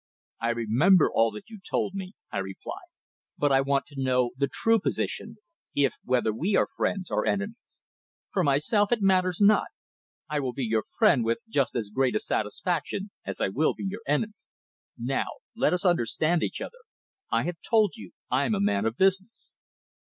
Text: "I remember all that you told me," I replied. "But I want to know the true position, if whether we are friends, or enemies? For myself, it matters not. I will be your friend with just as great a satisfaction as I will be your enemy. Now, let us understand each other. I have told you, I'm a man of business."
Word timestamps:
"I 0.39 0.49
remember 0.49 1.11
all 1.13 1.29
that 1.33 1.51
you 1.51 1.59
told 1.59 1.93
me," 1.93 2.13
I 2.31 2.39
replied. 2.39 2.89
"But 3.37 3.51
I 3.51 3.61
want 3.61 3.85
to 3.85 4.01
know 4.01 4.31
the 4.35 4.49
true 4.51 4.79
position, 4.79 5.37
if 5.75 5.93
whether 6.03 6.33
we 6.33 6.55
are 6.55 6.67
friends, 6.75 7.11
or 7.11 7.27
enemies? 7.27 7.81
For 8.33 8.43
myself, 8.43 8.91
it 8.91 9.03
matters 9.03 9.39
not. 9.39 9.67
I 10.27 10.39
will 10.39 10.53
be 10.53 10.65
your 10.65 10.81
friend 10.81 11.23
with 11.23 11.43
just 11.47 11.75
as 11.75 11.91
great 11.91 12.15
a 12.15 12.19
satisfaction 12.19 13.11
as 13.27 13.39
I 13.39 13.49
will 13.49 13.75
be 13.75 13.83
your 13.85 14.01
enemy. 14.07 14.33
Now, 14.97 15.27
let 15.55 15.71
us 15.71 15.85
understand 15.85 16.41
each 16.41 16.61
other. 16.61 16.79
I 17.31 17.43
have 17.43 17.57
told 17.61 17.93
you, 17.95 18.13
I'm 18.31 18.55
a 18.55 18.59
man 18.59 18.87
of 18.87 18.97
business." 18.97 19.53